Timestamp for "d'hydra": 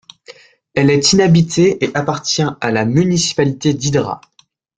3.75-4.19